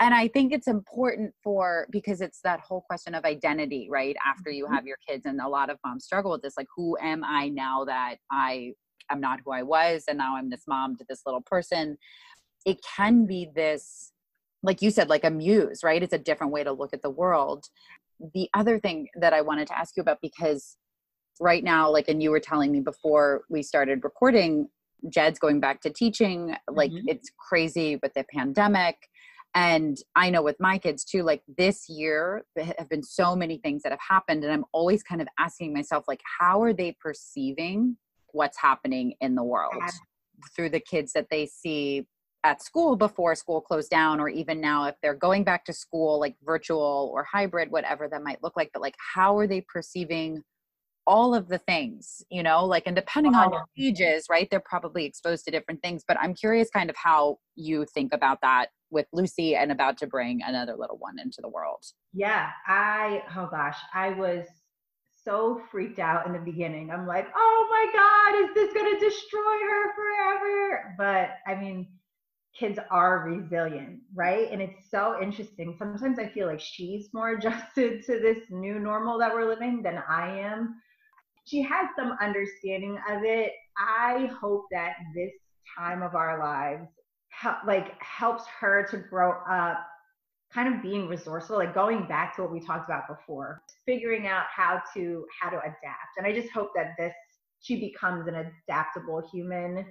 [0.00, 4.50] and i think it's important for because it's that whole question of identity right after
[4.50, 4.74] you mm-hmm.
[4.74, 7.48] have your kids and a lot of moms struggle with this like who am i
[7.48, 8.72] now that i
[9.10, 11.98] am not who i was and now i'm this mom to this little person
[12.64, 14.12] it can be this
[14.64, 16.02] like you said, like a muse, right?
[16.02, 17.66] It's a different way to look at the world.
[18.32, 20.78] The other thing that I wanted to ask you about, because
[21.40, 24.68] right now, like, and you were telling me before we started recording,
[25.08, 26.54] Jed's going back to teaching.
[26.70, 27.08] Like, mm-hmm.
[27.08, 28.96] it's crazy with the pandemic.
[29.54, 33.82] And I know with my kids too, like this year, have been so many things
[33.82, 34.42] that have happened.
[34.42, 37.96] And I'm always kind of asking myself, like, how are they perceiving
[38.32, 39.74] what's happening in the world?
[40.54, 42.06] through the kids that they see
[42.44, 46.20] at school before school closed down or even now if they're going back to school
[46.20, 50.42] like virtual or hybrid whatever that might look like but like how are they perceiving
[51.06, 55.04] all of the things you know like and depending on your ages right they're probably
[55.04, 59.06] exposed to different things but i'm curious kind of how you think about that with
[59.12, 63.78] lucy and about to bring another little one into the world yeah i oh gosh
[63.92, 64.46] i was
[65.24, 69.00] so freaked out in the beginning i'm like oh my god is this going to
[69.04, 71.86] destroy her forever but i mean
[72.56, 74.48] kids are resilient, right?
[74.50, 75.74] And it's so interesting.
[75.76, 80.02] Sometimes I feel like she's more adjusted to this new normal that we're living than
[80.08, 80.76] I am.
[81.44, 83.52] She has some understanding of it.
[83.78, 85.32] I hope that this
[85.78, 86.88] time of our lives
[87.28, 89.86] help, like helps her to grow up
[90.52, 94.44] kind of being resourceful like going back to what we talked about before figuring out
[94.54, 97.12] how to how to adapt and i just hope that this
[97.60, 99.84] she becomes an adaptable human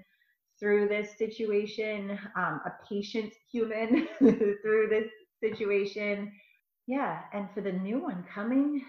[0.60, 5.10] through this situation, um, a patient human through this
[5.42, 6.32] situation.
[6.88, 8.84] Yeah, and for the new one coming,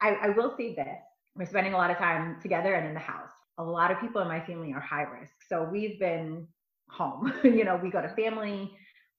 [0.00, 0.98] I, I will say this
[1.36, 3.30] we're spending a lot of time together and in the house.
[3.58, 5.34] A lot of people in my family are high risk.
[5.48, 6.46] So we've been
[6.88, 7.32] home.
[7.44, 8.16] you know, we go to mm-hmm.
[8.16, 8.70] family,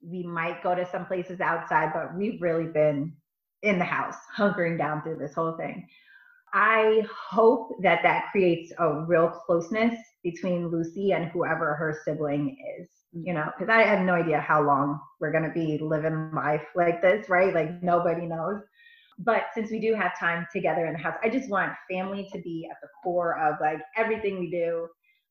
[0.01, 3.13] we might go to some places outside, but we've really been
[3.61, 5.87] in the house, hunkering down through this whole thing.
[6.53, 12.89] I hope that that creates a real closeness between Lucy and whoever her sibling is,
[13.11, 13.35] you mm-hmm.
[13.35, 17.01] know, because I have no idea how long we're going to be living life like
[17.01, 17.53] this, right?
[17.53, 18.61] Like nobody knows.
[19.19, 22.39] But since we do have time together in the house, I just want family to
[22.39, 24.87] be at the core of like everything we do.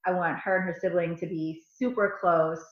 [0.06, 2.64] I want her and her sibling to be super close.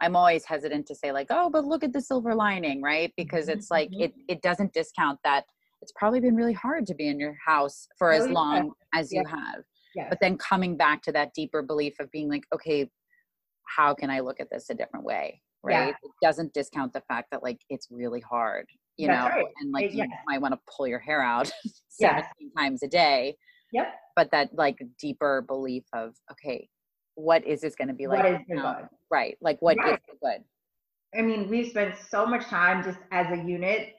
[0.00, 3.12] I'm always hesitant to say like, oh, but look at the silver lining, right?
[3.16, 4.02] Because it's like mm-hmm.
[4.02, 5.44] it it doesn't discount that
[5.82, 9.12] it's probably been really hard to be in your house for as oh, long as
[9.12, 9.62] you have
[9.94, 10.06] yes.
[10.08, 12.88] but then coming back to that deeper belief of being like okay
[13.76, 15.88] how can i look at this a different way right yeah.
[15.88, 18.66] it doesn't discount the fact that like it's really hard
[18.98, 19.46] you That's know right.
[19.60, 21.50] and like you might want to pull your hair out
[21.88, 22.52] 17 yes.
[22.56, 23.36] times a day
[23.72, 26.68] yep but that like deeper belief of okay
[27.14, 28.88] what is this going to be like what is good?
[29.10, 29.94] right like what right.
[29.94, 30.44] is good
[31.18, 33.94] i mean we've spent so much time just as a unit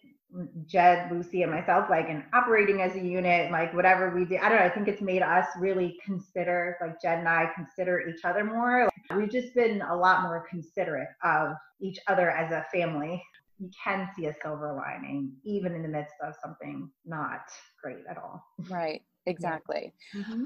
[0.68, 4.38] Jed, Lucy, and myself, like, and operating as a unit, like, whatever we do.
[4.38, 4.66] I don't know.
[4.66, 8.90] I think it's made us really consider, like, Jed and I consider each other more.
[9.16, 13.24] We've just been a lot more considerate of each other as a family.
[13.60, 17.42] You can see a silver lining, even in the midst of something not
[17.84, 18.44] great at all.
[18.70, 19.02] Right.
[19.26, 19.94] Exactly.
[20.16, 20.46] Mm-hmm.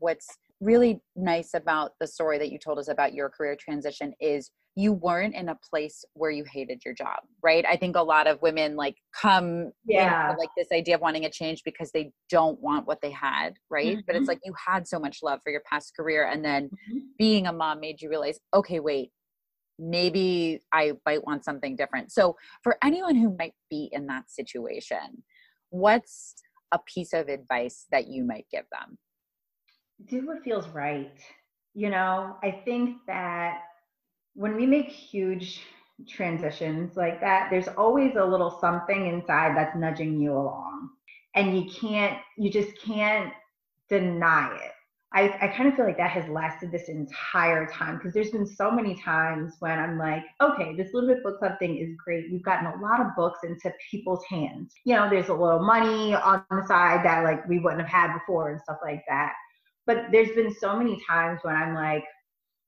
[0.00, 0.26] What's
[0.60, 4.92] really nice about the story that you told us about your career transition is you
[4.92, 8.40] weren't in a place where you hated your job right i think a lot of
[8.42, 12.86] women like come yeah like this idea of wanting a change because they don't want
[12.86, 14.00] what they had right mm-hmm.
[14.06, 14.30] but it's mm-hmm.
[14.30, 16.98] like you had so much love for your past career and then mm-hmm.
[17.18, 19.10] being a mom made you realize okay wait
[19.78, 25.22] maybe i might want something different so for anyone who might be in that situation
[25.70, 26.34] what's
[26.72, 28.98] a piece of advice that you might give them
[30.06, 31.18] do what feels right
[31.74, 33.60] you know i think that
[34.34, 35.62] when we make huge
[36.08, 40.90] transitions like that, there's always a little something inside that's nudging you along.
[41.34, 43.32] And you can't, you just can't
[43.88, 44.72] deny it.
[45.14, 48.46] I, I kind of feel like that has lasted this entire time because there's been
[48.46, 52.32] so many times when I'm like, okay, this little bit book club thing is great.
[52.32, 54.74] We've gotten a lot of books into people's hands.
[54.84, 58.12] You know, there's a little money on the side that like we wouldn't have had
[58.12, 59.34] before and stuff like that.
[59.86, 62.04] But there's been so many times when I'm like,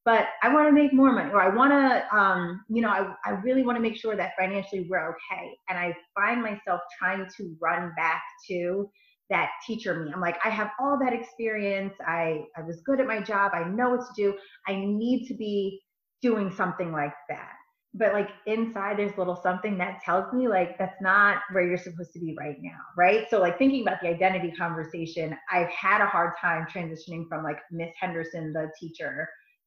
[0.05, 3.13] but I want to make more money or I want to, um, you know, I,
[3.25, 5.51] I really want to make sure that financially we're okay.
[5.69, 8.89] And I find myself trying to run back to
[9.31, 10.13] that teacher me.
[10.13, 11.95] I'm like, I have all that experience.
[12.07, 13.53] I, I was good at my job.
[13.55, 14.35] I know what to do.
[14.69, 15.81] I need to be
[16.23, 17.53] doing something like that.
[17.95, 22.13] But like inside, there's little something that tells me like that's not where you're supposed
[22.13, 23.27] to be right now, right?
[23.31, 27.59] So like thinking about the identity conversation, I've had a hard time transitioning from like
[27.71, 29.27] Miss Henderson, the teacher,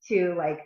[0.10, 0.60] to like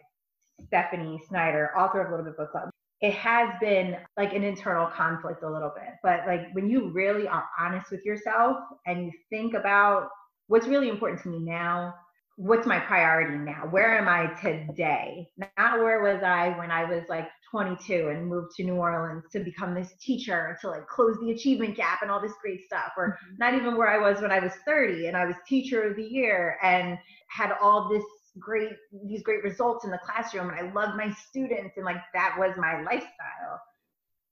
[0.68, 2.70] Stephanie Snyder, author of Little Bit Book Club.
[3.02, 7.28] It has been like an internal conflict a little bit, but like when you really
[7.28, 10.10] are honest with yourself and you think about
[10.48, 11.94] what's really important to me now,
[12.36, 13.68] what's my priority now?
[13.70, 15.28] Where am I today?
[15.38, 19.40] Not where was I when I was like 22 and moved to New Orleans to
[19.40, 23.10] become this teacher to like close the achievement gap and all this great stuff, or
[23.10, 23.36] mm-hmm.
[23.38, 26.04] not even where I was when I was 30 and I was teacher of the
[26.04, 26.98] year and
[27.28, 28.04] had all this
[28.40, 28.72] great
[29.06, 32.56] these great results in the classroom and I loved my students and like that was
[32.58, 33.62] my lifestyle.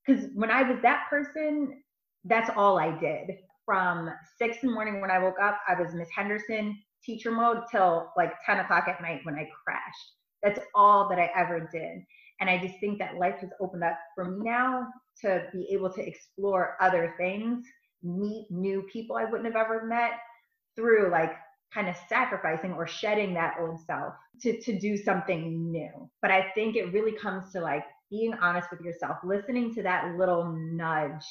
[0.06, 1.84] Cuz when I was that person,
[2.26, 3.38] that's all I did.
[3.66, 7.64] From six in the morning when I woke up, I was Miss Henderson teacher mode
[7.72, 10.14] till like 10 o'clock at night when I crashed.
[10.44, 12.04] That's all that I ever did.
[12.40, 14.88] And I just think that life has opened up for me now
[15.22, 17.66] to be able to explore other things,
[18.02, 20.14] meet new people I wouldn't have ever met
[20.76, 21.34] through like
[21.74, 26.10] kind of sacrificing or shedding that old self to, to do something new.
[26.22, 30.18] But I think it really comes to like being honest with yourself, listening to that
[30.18, 31.26] little nudge.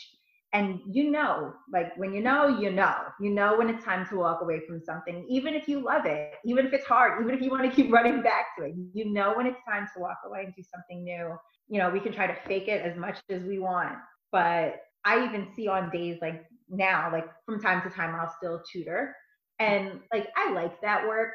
[0.52, 4.16] And you know, like when you know, you know, you know when it's time to
[4.16, 7.40] walk away from something, even if you love it, even if it's hard, even if
[7.40, 10.18] you want to keep running back to it, you know when it's time to walk
[10.24, 11.36] away and do something new.
[11.68, 13.94] You know, we can try to fake it as much as we want,
[14.32, 18.60] but I even see on days like now, like from time to time, I'll still
[18.72, 19.14] tutor
[19.60, 21.30] and like I like that work,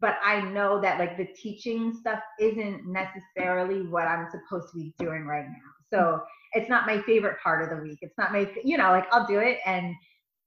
[0.00, 4.94] but I know that like the teaching stuff isn't necessarily what I'm supposed to be
[4.98, 5.72] doing right now.
[5.90, 7.98] So it's not my favorite part of the week.
[8.02, 9.94] It's not my, you know, like I'll do it and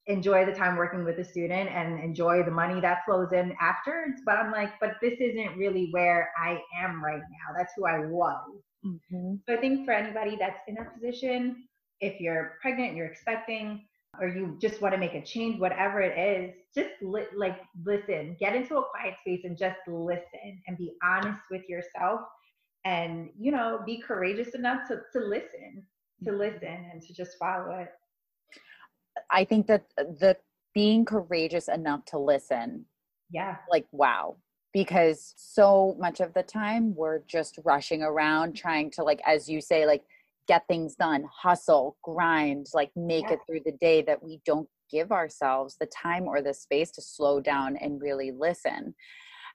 [0.07, 4.21] enjoy the time working with the student and enjoy the money that flows in afterwards.
[4.25, 7.55] But I'm like, but this isn't really where I am right now.
[7.57, 8.61] That's who I was.
[8.85, 9.35] Mm-hmm.
[9.47, 11.63] So I think for anybody that's in that position,
[11.99, 13.85] if you're pregnant, you're expecting,
[14.19, 18.35] or you just want to make a change, whatever it is, just li- like listen,
[18.39, 22.21] get into a quiet space and just listen and be honest with yourself
[22.83, 25.83] and, you know, be courageous enough to, to listen,
[26.23, 26.39] to mm-hmm.
[26.39, 27.89] listen and to just follow it.
[29.29, 30.37] I think that the
[30.73, 32.85] being courageous enough to listen.
[33.29, 33.57] Yeah.
[33.69, 34.37] Like, wow.
[34.73, 39.59] Because so much of the time we're just rushing around trying to, like, as you
[39.59, 40.03] say, like,
[40.47, 43.33] get things done, hustle, grind, like make yeah.
[43.33, 47.01] it through the day that we don't give ourselves the time or the space to
[47.01, 48.93] slow down and really listen.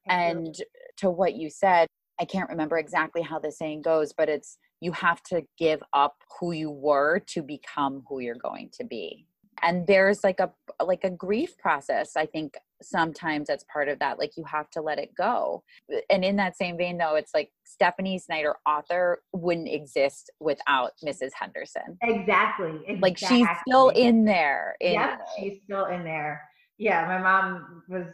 [0.09, 0.55] And
[0.99, 1.88] to what you said,
[2.20, 6.16] I can't remember exactly how the saying goes, but it's you have to give up
[6.38, 9.27] who you were to become who you're going to be.
[9.62, 10.51] And there's like a
[10.85, 14.81] like a grief process I think sometimes that's part of that like you have to
[14.81, 15.62] let it go.
[16.11, 21.31] And in that same vein though it's like stephanie snyder author wouldn't exist without mrs
[21.39, 21.99] henderson.
[22.03, 22.99] Exactly, exactly.
[23.01, 26.43] like she's still in there in, yep she's still in there.
[26.79, 28.07] Yeah my mom was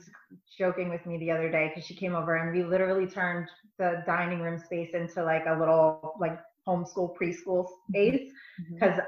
[0.59, 3.49] joking with me the other day because she came over and we literally turned
[3.79, 7.93] the dining room space into like a little like homeschool preschool mm-hmm.
[7.93, 8.33] space
[8.73, 9.07] because mm-hmm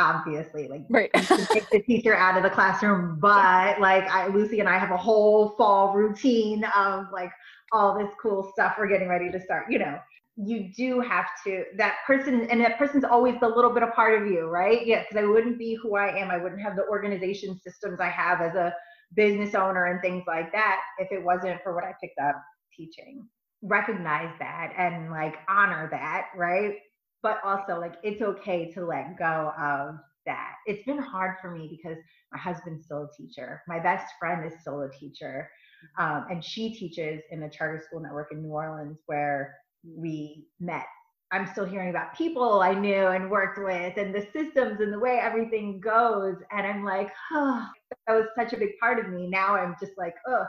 [0.00, 1.12] obviously like right.
[1.12, 4.96] take the teacher out of the classroom but like I, lucy and i have a
[4.96, 7.30] whole fall routine of like
[7.72, 9.98] all this cool stuff we're getting ready to start you know.
[10.42, 14.22] You do have to that person and that person's always the little bit of part
[14.22, 14.86] of you right?
[14.86, 16.30] Yeah because i wouldn't be who i am.
[16.30, 18.72] I wouldn't have the organization systems i have as a
[19.14, 22.36] business owner and things like that if it wasn't for what i picked up
[22.74, 23.28] teaching.
[23.60, 26.76] Recognize that and like honor that right
[27.22, 30.54] but also like it's okay to let go of that.
[30.66, 31.98] It's been hard for me because
[32.32, 33.62] my husband's still a teacher.
[33.66, 35.50] My best friend is still a teacher.
[35.98, 40.86] Um, and she teaches in the charter school network in New Orleans where we met.
[41.32, 44.98] I'm still hearing about people I knew and worked with and the systems and the
[44.98, 46.36] way everything goes.
[46.50, 47.66] And I'm like, oh,
[48.06, 49.28] that was such a big part of me.
[49.28, 50.44] Now I'm just like, oh,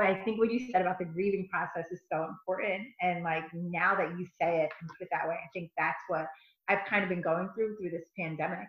[0.00, 2.88] but I think what you said about the grieving process is so important.
[3.02, 6.00] And like now that you say it and put it that way, I think that's
[6.08, 6.26] what
[6.68, 8.66] I've kind of been going through through this pandemic.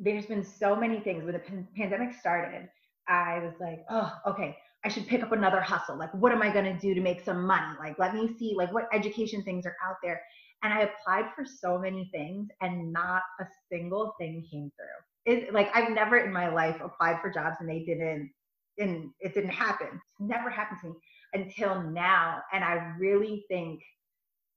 [0.00, 2.68] There's been so many things when the pan- pandemic started.
[3.06, 5.96] I was like, oh, okay, I should pick up another hustle.
[5.96, 7.76] Like, what am I going to do to make some money?
[7.78, 10.20] Like, let me see, like, what education things are out there.
[10.64, 15.32] And I applied for so many things, and not a single thing came through.
[15.32, 18.30] It, like, I've never in my life applied for jobs and they didn't
[18.78, 20.00] and it didn't happen.
[20.20, 20.94] Never happened to me
[21.34, 22.40] until now.
[22.52, 23.80] And I really think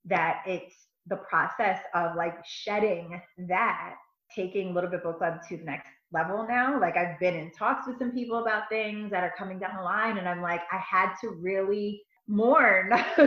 [0.06, 0.76] that it's
[1.08, 3.96] the process of like shedding that,
[4.36, 6.80] taking Little Bit Book Club to the next level now.
[6.80, 9.84] Like I've been in talks with some people about things that are coming down the
[9.84, 12.90] line, and I'm like, I had to really mourn,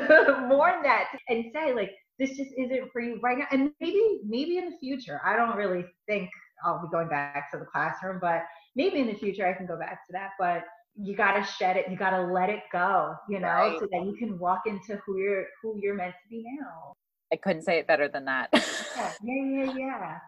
[0.49, 3.47] mourn that and say, like, this just isn't for you right now.
[3.53, 6.31] And maybe, maybe in the future, I don't really think
[6.65, 8.43] I'll be going back to the classroom, but
[8.75, 10.31] maybe in the future I can go back to that.
[10.39, 10.65] But
[11.01, 13.79] you got to shed it you got to let it go you know right.
[13.79, 16.93] so that you can walk into who you're who you're meant to be now.
[17.33, 18.49] I couldn't say it better than that.
[18.53, 20.19] Yeah yeah yeah yeah.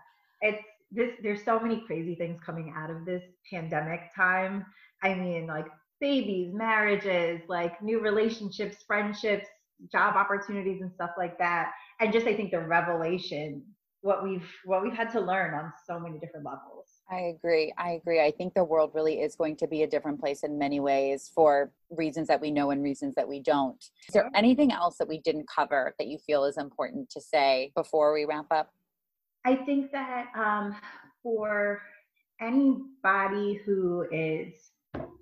[0.43, 4.65] It's this there's so many crazy things coming out of this pandemic time.
[5.03, 5.67] I mean like
[6.01, 9.47] babies marriages like new relationships friendships
[9.91, 11.73] job opportunities and stuff like that.
[12.01, 13.63] And just i think the revelation
[14.03, 16.80] what we've what we've had to learn on so many different levels
[17.11, 17.73] I agree.
[17.77, 18.21] I agree.
[18.21, 21.31] I think the world really is going to be a different place in many ways
[21.35, 23.83] for reasons that we know and reasons that we don't.
[24.07, 27.73] Is there anything else that we didn't cover that you feel is important to say
[27.75, 28.73] before we wrap up?
[29.45, 30.77] I think that um,
[31.23, 31.83] for
[32.41, 34.71] anybody who is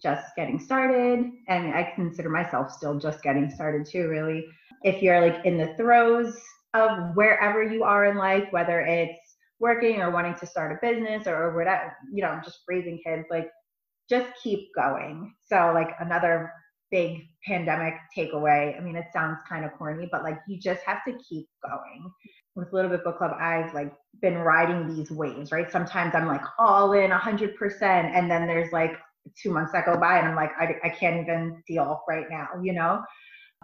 [0.02, 4.46] just getting started, and I consider myself still just getting started too, really,
[4.82, 6.36] if you're like in the throes
[6.74, 9.27] of wherever you are in life, whether it's
[9.60, 13.50] working or wanting to start a business or whatever, you know, just raising kids, like
[14.08, 15.34] just keep going.
[15.44, 16.52] So like another
[16.90, 18.76] big pandemic takeaway.
[18.76, 22.10] I mean, it sounds kind of corny, but like you just have to keep going.
[22.56, 25.70] With Little Bit Book Club, I've like been riding these waves, right?
[25.70, 28.98] Sometimes I'm like all in a hundred percent, and then there's like
[29.40, 32.48] two months that go by, and I'm like, I, I can't even deal right now,
[32.60, 33.00] you know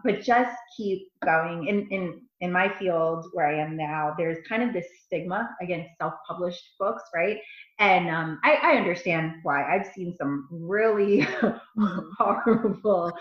[0.02, 1.66] but just keep going.
[1.66, 5.88] In in in my field where i am now there's kind of this stigma against
[5.98, 7.38] self-published books right?
[7.78, 9.64] And um, I, I understand why.
[9.64, 11.98] I've seen some really mm-hmm.
[12.18, 13.12] horrible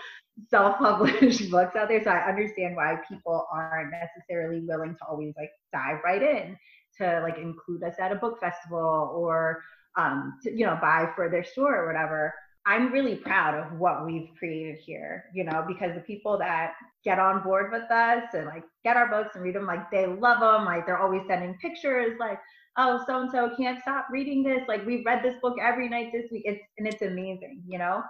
[0.48, 5.50] self-published books out there so i understand why people aren't necessarily willing to always like
[5.72, 6.56] dive right in
[6.98, 9.62] to like include us at a book festival or
[9.96, 12.34] um, to, you know buy for their store or whatever
[12.66, 16.72] I'm really proud of what we've created here, you know, because the people that
[17.04, 20.06] get on board with us and like get our books and read them, like they
[20.06, 20.64] love them.
[20.64, 22.38] Like they're always sending pictures, like,
[22.78, 24.62] oh, so and so can't stop reading this.
[24.66, 26.42] Like we've read this book every night this week.
[26.46, 28.02] It's and it's amazing, you know.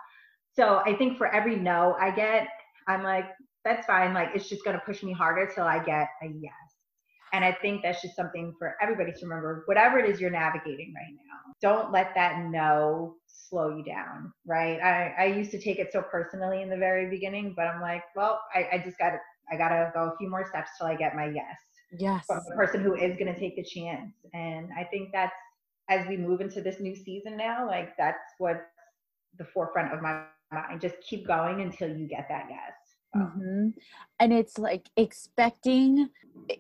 [0.54, 2.46] So I think for every no I get,
[2.86, 3.26] I'm like,
[3.64, 4.14] that's fine.
[4.14, 6.52] Like it's just gonna push me harder till I get a yes.
[7.34, 9.64] And I think that's just something for everybody to remember.
[9.66, 14.78] Whatever it is you're navigating right now, don't let that no slow you down, right?
[14.80, 18.04] I, I used to take it so personally in the very beginning, but I'm like,
[18.14, 19.18] well, I, I just got to,
[19.52, 21.56] I got to go a few more steps till I get my yes.
[21.98, 22.24] Yes.
[22.26, 24.14] From the person who is going to take the chance.
[24.32, 25.34] And I think that's,
[25.90, 28.60] as we move into this new season now, like that's what's
[29.38, 30.22] the forefront of my
[30.52, 30.80] mind.
[30.80, 32.72] Just keep going until you get that yes.
[33.16, 33.68] Mm-hmm.
[34.20, 36.08] And it's like expecting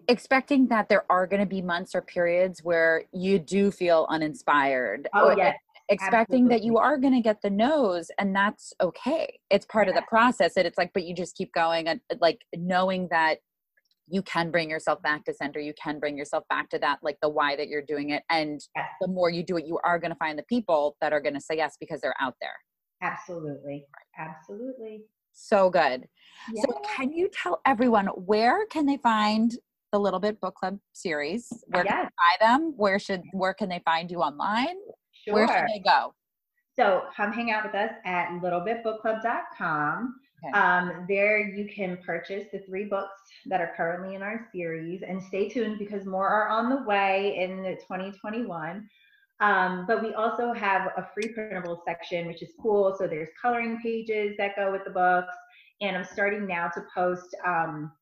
[0.08, 5.08] expecting that there are going to be months or periods where you do feel uninspired.
[5.14, 5.54] Oh yeah
[5.88, 6.56] expecting absolutely.
[6.56, 9.90] that you are going to get the noes and that's okay it's part yeah.
[9.90, 13.38] of the process and it's like but you just keep going and like knowing that
[14.08, 17.18] you can bring yourself back to center you can bring yourself back to that like
[17.20, 18.88] the why that you're doing it and yes.
[19.00, 21.34] the more you do it you are going to find the people that are going
[21.34, 22.56] to say yes because they're out there
[23.02, 23.84] absolutely
[24.18, 25.02] absolutely
[25.34, 26.06] so good
[26.52, 26.62] yeah.
[26.62, 29.58] so can you tell everyone where can they find
[29.92, 33.68] the little bit book club series where can they buy them where should where can
[33.68, 34.76] they find you online
[35.12, 35.34] sure.
[35.34, 36.14] where should they go
[36.76, 40.14] so come hang out with us at littlebitbookclub.com
[40.46, 40.58] Okay.
[40.58, 45.22] Um, there you can purchase the three books that are currently in our series and
[45.22, 48.86] stay tuned because more are on the way in 2021.
[49.44, 52.96] Um, but we also have a free printable section, which is cool.
[52.98, 55.34] So there's coloring pages that go with the books.
[55.82, 57.92] And I'm starting now to post um,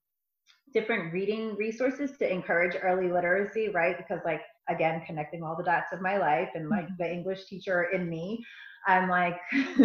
[0.73, 3.97] different reading resources to encourage early literacy, right?
[3.99, 7.03] Because, like, again, connecting all the dots of my life and like mm-hmm.
[7.03, 8.45] the English teacher in me,
[8.87, 9.37] I'm like,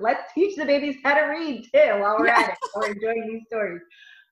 [0.00, 2.58] let's teach the babies how to read too while we're at it.
[2.74, 3.82] We're enjoying these stories.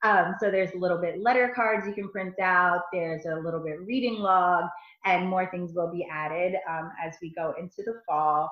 [0.02, 2.82] Um, so there's a little bit letter cards you can print out.
[2.92, 4.64] There's a little bit reading log,
[5.05, 8.51] and more things will be added um, as we go into the fall.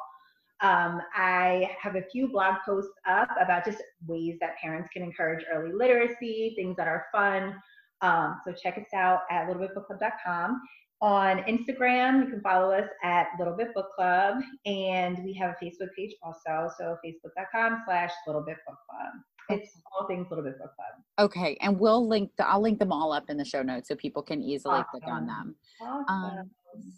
[0.61, 5.45] Um, I have a few blog posts up about just ways that parents can encourage
[5.53, 7.55] early literacy, things that are fun.
[8.01, 10.61] Um, so check us out at littlebitbookclub.com.
[11.01, 15.65] On Instagram, you can follow us at Little Bit Book Club, and we have a
[15.65, 16.69] Facebook page also.
[16.77, 19.61] So facebook.com slash Little Bit Book Club.
[19.61, 21.27] It's all things Little Bit Book Club.
[21.31, 22.33] Okay, and we'll link.
[22.37, 24.87] The, I'll link them all up in the show notes so people can easily awesome.
[24.91, 25.55] click on them.
[25.81, 26.05] Awesome.
[26.09, 26.51] Um,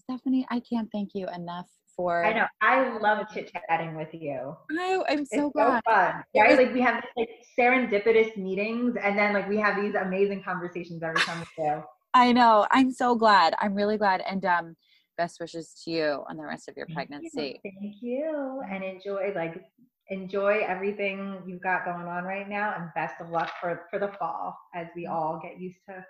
[0.03, 2.25] Stephanie, I can't thank you enough for.
[2.25, 2.47] I know.
[2.63, 4.57] I love chit chatting with you.
[4.79, 5.83] I, I'm so it's glad.
[5.87, 6.25] So fun.
[6.35, 6.57] Right?
[6.57, 7.29] Like we have like
[7.59, 11.83] serendipitous meetings, and then like we have these amazing conversations every time we do.
[12.15, 12.67] I know.
[12.71, 13.55] I'm so glad.
[13.61, 14.23] I'm really glad.
[14.29, 14.77] And um,
[15.17, 17.61] best wishes to you on the rest of your Thank pregnancy.
[17.65, 17.71] You.
[17.81, 18.63] Thank you.
[18.71, 19.63] And enjoy like
[20.09, 24.09] enjoy everything you've got going on right now and best of luck for for the
[24.19, 26.05] fall as we all get used to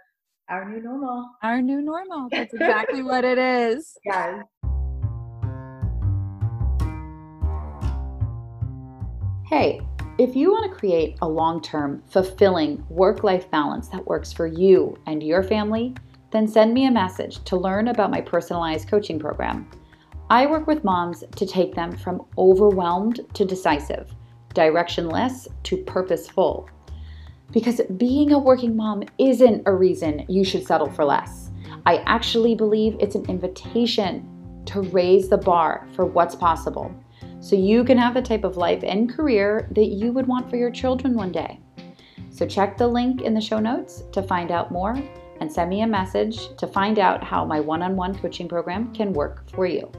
[0.49, 1.29] our new normal.
[1.43, 2.29] Our new normal.
[2.31, 3.97] That's exactly what it is.
[4.05, 4.45] Yes.
[9.49, 9.81] Hey,
[10.21, 14.47] if you want to create a long term, fulfilling work life balance that works for
[14.47, 15.95] you and your family,
[16.31, 19.67] then send me a message to learn about my personalized coaching program.
[20.29, 24.15] I work with moms to take them from overwhelmed to decisive,
[24.55, 26.69] directionless to purposeful.
[27.51, 31.51] Because being a working mom isn't a reason you should settle for less.
[31.87, 34.29] I actually believe it's an invitation
[34.67, 36.95] to raise the bar for what's possible
[37.41, 40.57] so you can have the type of life and career that you would want for
[40.57, 41.59] your children one day.
[42.31, 45.03] So check the link in the show notes to find out more
[45.41, 48.95] and send me a message to find out how my one on one coaching program
[48.95, 49.91] can work for you.